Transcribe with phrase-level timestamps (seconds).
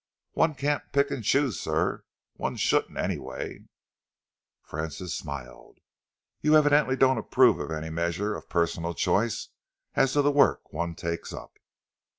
[0.31, 2.05] "One can't pick and choose, sir.
[2.33, 3.65] One shouldn't, anyway."
[4.63, 5.77] Francis smiled.
[6.41, 9.49] "You evidently don't approve of any measure of personal choice
[9.93, 11.55] as to the work which one takes up."